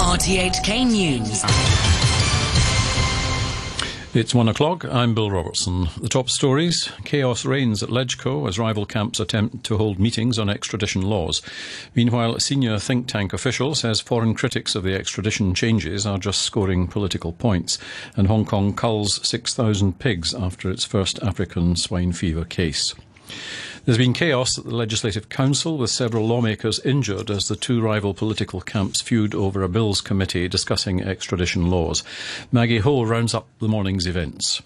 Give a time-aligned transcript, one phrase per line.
[0.00, 1.44] RTHK News.
[4.14, 4.86] It's one o'clock.
[4.86, 5.90] I'm Bill Robertson.
[6.00, 10.48] The top stories chaos reigns at LegCo as rival camps attempt to hold meetings on
[10.48, 11.42] extradition laws.
[11.94, 16.40] Meanwhile, a senior think tank official says foreign critics of the extradition changes are just
[16.40, 17.76] scoring political points.
[18.16, 22.94] And Hong Kong culls 6,000 pigs after its first African swine fever case.
[23.88, 28.12] There's been chaos at the Legislative Council with several lawmakers injured as the two rival
[28.12, 32.04] political camps feud over a bills committee discussing extradition laws.
[32.52, 34.60] Maggie Ho rounds up the morning's events.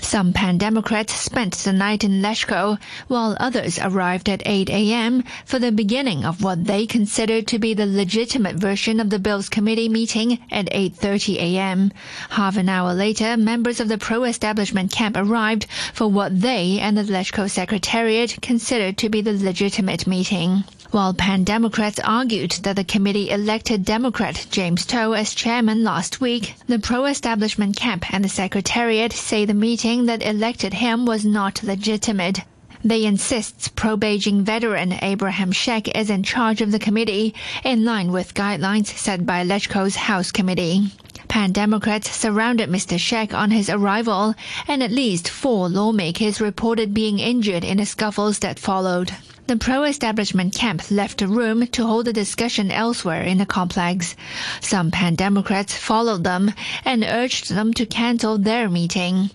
[0.00, 5.22] Some Pan Democrats spent the night in LegCo, while others arrived at 8 a.m.
[5.44, 9.48] for the beginning of what they considered to be the legitimate version of the Bills
[9.48, 11.92] Committee meeting at 8.30 a.m.
[12.30, 17.02] Half an hour later, members of the pro-establishment camp arrived for what they and the
[17.04, 20.64] LegCo Secretariat considered to be the legitimate meeting.
[20.90, 26.54] While Pan Democrats argued that the committee elected Democrat James To as chairman last week,
[26.66, 32.40] the pro-establishment camp and the Secretariat say the meeting that elected him was not legitimate.
[32.84, 38.34] They insist pro-Beijing veteran Abraham Shek is in charge of the committee, in line with
[38.34, 40.90] guidelines set by LegCo's House Committee.
[41.28, 42.98] Pan Democrats surrounded Mr.
[42.98, 44.34] Shek on his arrival,
[44.68, 49.12] and at least four lawmakers reported being injured in the scuffles that followed.
[49.46, 54.16] The pro-establishment camp left the room to hold the discussion elsewhere in the complex.
[54.62, 59.28] Some Pan Democrats followed them and urged them to cancel their meeting.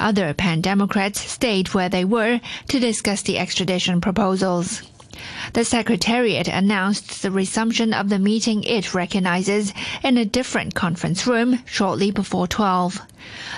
[0.00, 4.82] Other Pan Democrats stayed where they were to discuss the extradition proposals.
[5.52, 11.60] The Secretariat announced the resumption of the meeting it recognizes in a different conference room
[11.66, 13.00] shortly before 12.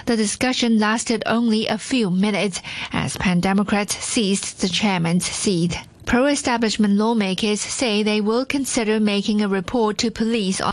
[0.05, 2.61] The discussion lasted only a few minutes
[2.93, 5.79] as Pan Democrats seized the chairman's seat.
[6.07, 10.73] Pro-establishment lawmakers say they will consider making a report to police on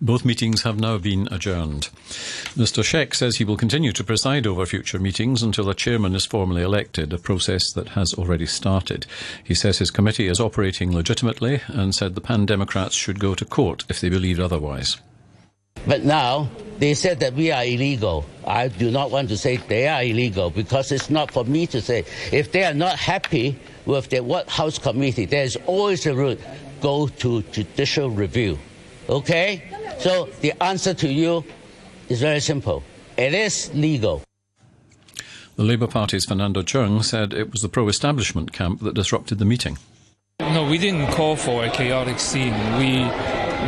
[0.00, 1.88] both meetings have now been adjourned.
[2.54, 2.84] Mr.
[2.84, 6.62] Shek says he will continue to preside over future meetings until a chairman is formally
[6.62, 9.06] elected, a process that has already started.
[9.42, 13.44] He says his committee is operating legitimately and said the Pan Democrats should go to
[13.44, 14.98] court if they believed otherwise.
[15.88, 18.26] But now they said that we are illegal.
[18.46, 21.80] I do not want to say they are illegal because it's not for me to
[21.80, 22.04] say.
[22.30, 26.40] If they are not happy with the what House committee, there is always a route
[26.82, 28.58] go to judicial review.
[29.08, 29.62] Okay?
[29.98, 31.42] So the answer to you
[32.10, 32.82] is very simple.
[33.16, 34.22] It is legal.
[35.56, 39.78] The Labour Party's Fernando Cheung said it was the pro-establishment camp that disrupted the meeting.
[40.40, 42.52] No, we didn't call for a chaotic scene.
[42.78, 43.00] We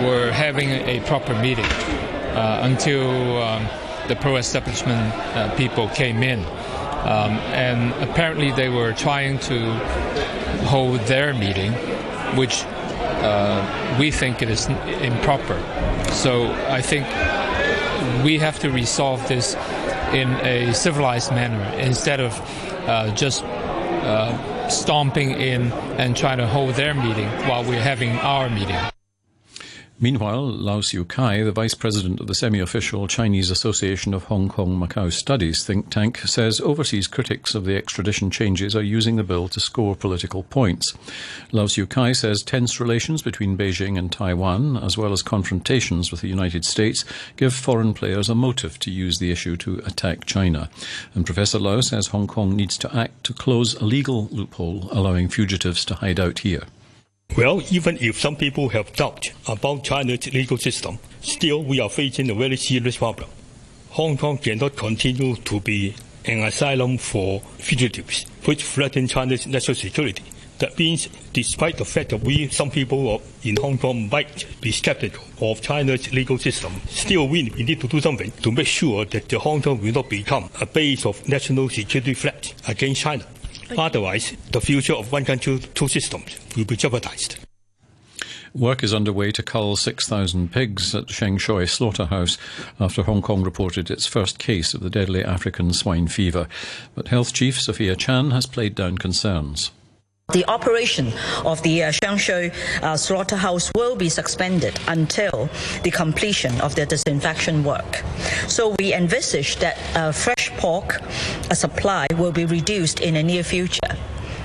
[0.07, 1.67] were having a proper meeting
[2.35, 3.67] uh, until um,
[4.09, 6.41] the pro-establishment uh, people came in.
[7.01, 9.73] Um, and apparently they were trying to
[10.67, 11.73] hold their meeting,
[12.37, 12.65] which
[13.23, 14.67] uh, we think it is
[15.01, 15.59] improper.
[16.13, 17.07] So I think
[18.25, 19.55] we have to resolve this
[20.13, 22.39] in a civilized manner instead of
[22.89, 28.51] uh, just uh, stomping in and trying to hold their meeting while we're having our
[28.51, 28.77] meeting.
[30.03, 34.49] Meanwhile, Lau Siu Kai, the vice president of the semi official Chinese Association of Hong
[34.49, 39.23] Kong Macau Studies think tank, says overseas critics of the extradition changes are using the
[39.23, 40.95] bill to score political points.
[41.53, 46.23] Lau Siu Kai says tense relations between Beijing and Taiwan, as well as confrontations with
[46.23, 47.05] the United States,
[47.37, 50.71] give foreign players a motive to use the issue to attack China.
[51.15, 55.29] And Professor Lau says Hong Kong needs to act to close a legal loophole allowing
[55.29, 56.63] fugitives to hide out here.
[57.37, 62.29] Well, even if some people have doubt about China's legal system, still we are facing
[62.29, 63.31] a very serious problem.
[63.91, 70.25] Hong Kong cannot continue to be an asylum for fugitives, which threaten China's national security.
[70.59, 75.25] That means, despite the fact that we, some people in Hong Kong, might be skeptical
[75.41, 79.39] of China's legal system, still we, need to do something to make sure that the
[79.39, 83.25] Hong Kong will not become a base of national security threat against China.
[83.77, 87.39] Otherwise, the future of one country, two systems will be jeopardized.
[88.53, 92.37] Work is underway to cull 6,000 pigs at Sheung Shui slaughterhouse
[92.81, 96.49] after Hong Kong reported its first case of the deadly African swine fever.
[96.97, 99.71] But Health Chief Sophia Chan has played down concerns.
[100.33, 101.13] The operation
[101.45, 101.93] of the uh,
[102.83, 105.49] uh, slaughterhouse will be suspended until
[105.83, 108.03] the completion of the disinfection work.
[108.47, 113.43] So we envisage that uh, fresh pork uh, supply will be reduced in the near
[113.43, 113.97] future.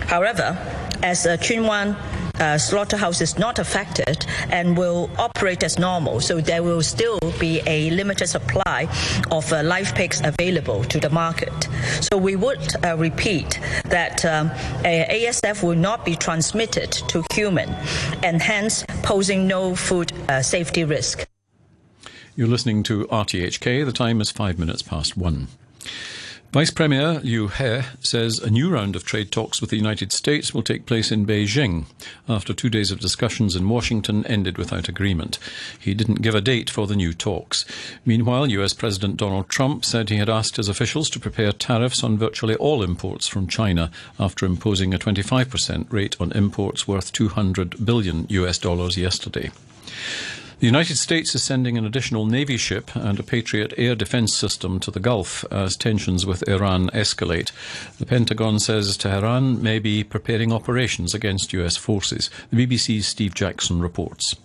[0.08, 0.58] However,
[1.04, 1.96] as uh, Tsuen Wan
[2.40, 6.20] uh, slaughterhouse is not affected and will operate as normal.
[6.20, 8.88] So there will still be a limited supply
[9.32, 11.54] of uh, live pigs available to the market.
[12.02, 14.50] So we would uh, repeat that um,
[14.84, 17.70] ASF will not be transmitted to human
[18.24, 21.28] and hence posing no food uh, safety risk.
[22.36, 23.86] You're listening to RTHK.
[23.86, 25.48] The time is five minutes past one.
[26.56, 30.54] Vice Premier Liu He says a new round of trade talks with the United States
[30.54, 31.84] will take place in Beijing
[32.30, 35.38] after two days of discussions in Washington ended without agreement.
[35.78, 37.66] He didn't give a date for the new talks.
[38.06, 42.18] Meanwhile, US President Donald Trump said he had asked his officials to prepare tariffs on
[42.18, 48.28] virtually all imports from China after imposing a 25% rate on imports worth 200 billion
[48.30, 49.52] US dollars yesterday.
[50.60, 54.80] The United States is sending an additional Navy ship and a Patriot air defense system
[54.80, 57.52] to the Gulf as tensions with Iran escalate.
[58.00, 62.30] The Pentagon says Tehran may be preparing operations against US forces.
[62.52, 64.36] The BBC's Steve Jackson reports.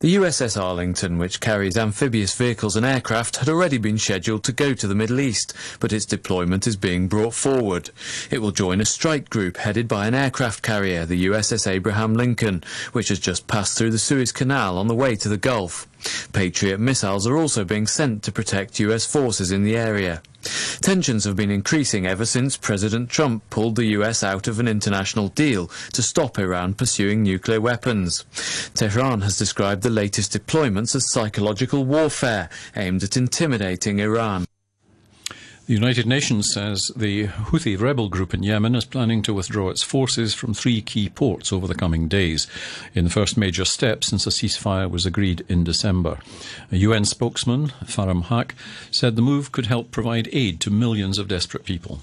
[0.00, 4.72] The USS Arlington, which carries amphibious vehicles and aircraft, had already been scheduled to go
[4.72, 7.90] to the Middle East, but its deployment is being brought forward.
[8.30, 12.64] It will join a strike group headed by an aircraft carrier, the USS Abraham Lincoln,
[12.92, 15.86] which has just passed through the Suez Canal on the way to the Gulf.
[16.32, 20.22] Patriot missiles are also being sent to protect US forces in the area.
[20.80, 25.28] Tensions have been increasing ever since President Trump pulled the US out of an international
[25.28, 28.24] deal to stop Iran pursuing nuclear weapons.
[28.74, 34.46] Tehran has described the latest deployments as psychological warfare aimed at intimidating Iran.
[35.70, 39.84] The United Nations says the Houthi rebel group in Yemen is planning to withdraw its
[39.84, 42.48] forces from three key ports over the coming days,
[42.92, 46.18] in the first major step since a ceasefire was agreed in December.
[46.72, 48.56] A UN spokesman, Farhan Haq,
[48.90, 52.00] said the move could help provide aid to millions of desperate people.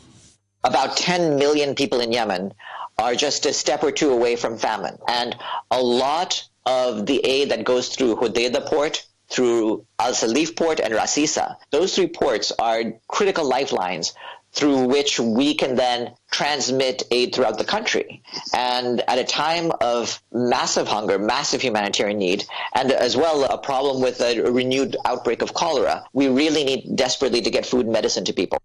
[0.64, 2.54] About 10 million people in Yemen
[2.98, 5.36] are just a step or two away from famine, and
[5.72, 10.94] a lot of the aid that goes through Hodeidah port through Al Salif port and
[10.94, 11.58] Ras Isa.
[11.72, 14.14] Those three ports are critical lifelines
[14.54, 18.24] through which we can then transmit aid throughout the country.
[18.54, 24.02] And at a time of massive hunger, massive humanitarian need, and as well a problem
[24.02, 28.26] with a renewed outbreak of cholera, we really need desperately to get food and medicine
[28.26, 28.60] to people.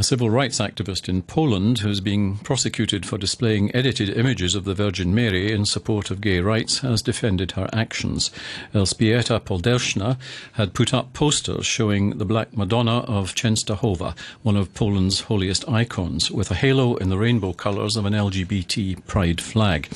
[0.00, 4.72] A civil rights activist in Poland who's being prosecuted for displaying edited images of the
[4.72, 8.30] Virgin Mary in support of gay rights has defended her actions.
[8.72, 10.16] Elżbieta Podleszna
[10.52, 16.30] had put up posters showing the Black Madonna of Częstochowa, one of Poland's holiest icons,
[16.30, 19.90] with a halo in the rainbow colours of an LGBT pride flag.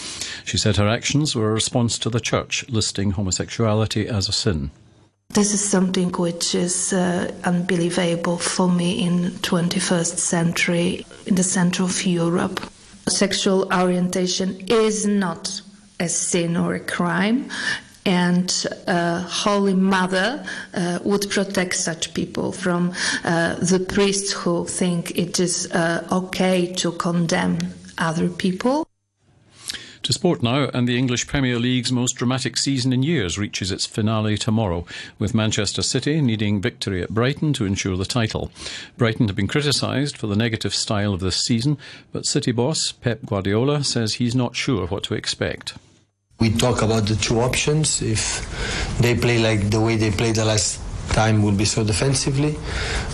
[0.45, 4.71] She said her actions were a response to the church listing homosexuality as a sin.
[5.35, 11.83] This is something which is uh, unbelievable for me in 21st century in the center
[11.83, 12.61] of Europe.
[13.09, 15.61] Sexual orientation is not
[15.99, 17.51] a sin or a crime
[18.07, 22.93] and uh, Holy Mother uh, would protect such people from
[23.25, 27.59] uh, the priests who think it is uh, okay to condemn
[27.99, 28.87] other people.
[30.05, 33.87] To sport now, and the English Premier League's most dramatic season in years reaches its
[33.87, 34.85] finale tomorrow,
[35.19, 38.53] with Manchester City needing victory at Brighton to ensure the title.
[38.99, 41.79] Brighton have been criticised for the negative style of this season,
[42.13, 45.73] but City boss Pep Guardiola says he's not sure what to expect.
[46.39, 48.03] We talk about the two options.
[48.03, 52.53] If they play like the way they played the last time will be so defensively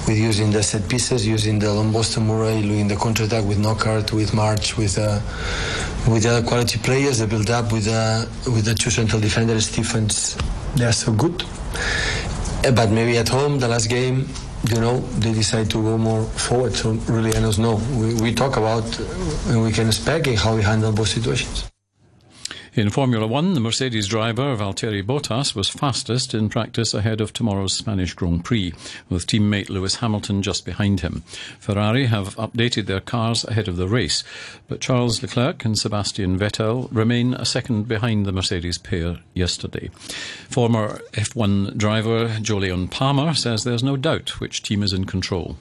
[0.06, 4.12] with using the set pieces, using the Lombosta Murray, doing the counter attack with Knockaert,
[4.12, 5.20] with March, with uh,
[6.10, 7.18] with other quality players.
[7.18, 10.36] They build up with uh, with the two central defenders, Stephens.
[10.76, 11.42] They are so good.
[12.64, 14.28] Uh, but maybe at home, the last game,
[14.68, 16.74] you know, they decide to go more forward.
[16.74, 17.76] So really, I don't know.
[17.98, 18.84] We, we talk about
[19.48, 21.69] and we can expect how we handle both situations.
[22.76, 27.76] In Formula One, the Mercedes driver Valtteri Bottas was fastest in practice ahead of tomorrow's
[27.76, 28.72] Spanish Grand Prix,
[29.08, 31.24] with teammate Lewis Hamilton just behind him.
[31.58, 34.22] Ferrari have updated their cars ahead of the race,
[34.68, 39.90] but Charles Leclerc and Sebastian Vettel remain a second behind the Mercedes pair yesterday.
[40.48, 45.56] Former F1 driver Jolyon Palmer says there's no doubt which team is in control.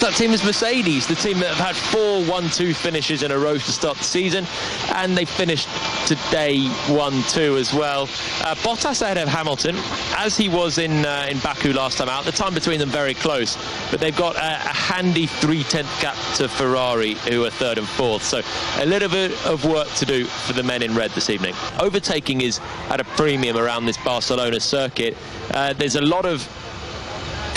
[0.00, 3.58] That team is Mercedes, the team that have had four 1-2 finishes in a row
[3.58, 4.46] to start the season,
[4.94, 5.68] and they finished
[6.06, 8.04] today 1-2 as well.
[8.40, 9.76] Uh, Bottas ahead of Hamilton,
[10.16, 12.24] as he was in uh, in Baku last time out.
[12.24, 13.58] The time between them very close,
[13.90, 18.22] but they've got a, a handy three-tenth gap to Ferrari, who are third and fourth.
[18.22, 18.40] So
[18.78, 21.54] a little bit of work to do for the men in red this evening.
[21.78, 25.14] Overtaking is at a premium around this Barcelona circuit.
[25.52, 26.48] Uh, there's a lot of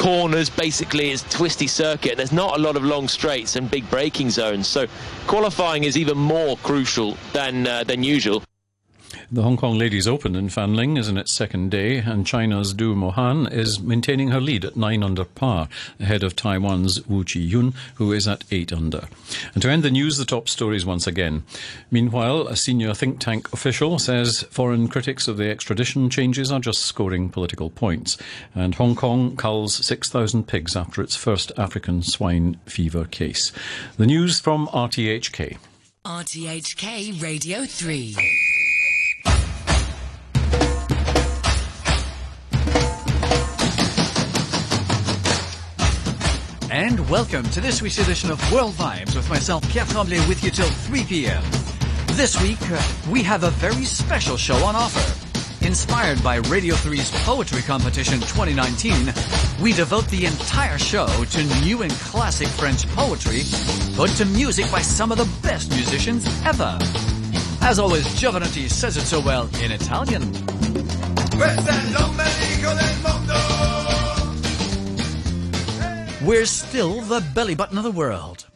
[0.03, 2.17] corners basically it's twisty circuit.
[2.17, 4.67] There's not a lot of long straights and big braking zones.
[4.67, 4.85] So
[5.27, 8.43] qualifying is even more crucial than uh, than usual
[9.31, 12.93] The Hong Kong Ladies Open in Fanling is in its second day, and China's Du
[12.93, 18.11] Mohan is maintaining her lead at 9 under par, ahead of Taiwan's Wu Chi-yun, who
[18.11, 19.07] is at 8 under.
[19.53, 21.43] And to end the news, the top stories once again.
[21.89, 26.85] Meanwhile, a senior think tank official says foreign critics of the extradition changes are just
[26.85, 28.17] scoring political points.
[28.53, 33.51] And Hong Kong culls 6,000 pigs after its first African swine fever case.
[33.97, 35.57] The news from RTHK.
[36.05, 38.42] RTHK Radio 3.
[46.83, 50.51] And welcome to this week's edition of World Vibes with myself, Pierre Tremblay, with you
[50.51, 51.41] till 3 p.m.
[52.17, 55.65] This week, uh, we have a very special show on offer.
[55.65, 59.13] Inspired by Radio 3's Poetry Competition 2019,
[59.61, 63.43] we devote the entire show to new and classic French poetry,
[63.95, 66.77] put to music by some of the best musicians ever.
[67.61, 70.23] As always, Jovanotti says it so well in Italian.
[76.25, 78.47] We're still the belly button of the world.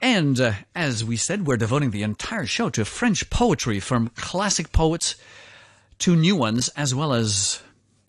[0.00, 4.70] And uh, as we said, we're devoting the entire show to French poetry from classic
[4.70, 5.16] poets
[5.98, 7.60] to new ones, as well as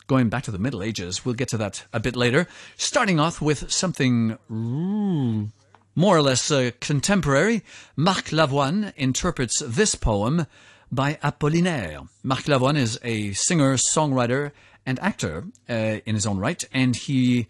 [0.05, 1.25] going back to the Middle Ages.
[1.25, 2.47] We'll get to that a bit later.
[2.77, 7.63] Starting off with something more or less uh, contemporary.
[7.95, 10.45] Marc Lavoine interprets this poem
[10.91, 12.07] by Apollinaire.
[12.21, 14.51] Marc Lavoine is a singer, songwriter,
[14.85, 15.73] and actor uh,
[16.05, 17.47] in his own right, and he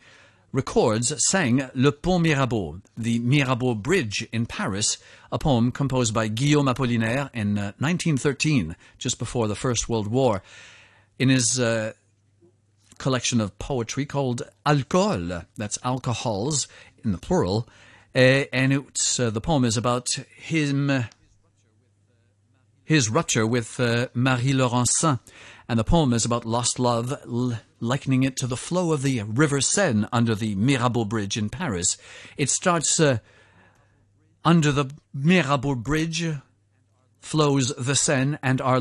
[0.51, 4.98] records, sang Le Pont Mirabeau, the Mirabeau Bridge in Paris,
[5.32, 10.41] a poem composed by Guillaume Apollinaire in uh, 1913, just before the First World War.
[11.18, 11.94] In his uh,
[12.98, 16.68] collection of poetry called Alcool, that's alcohols
[17.03, 17.68] in the plural,
[18.15, 21.06] uh, and uh, the poem is about him,
[22.84, 25.20] his rupture with uh, Marie Laurencin.
[25.69, 27.13] And the poem is about lost love,
[27.79, 31.95] likening it to the flow of the River Seine under the Mirabeau Bridge in Paris.
[32.38, 33.19] It starts uh,
[34.43, 36.25] under the Mirabeau Bridge,
[37.19, 38.79] flows the Seine, and our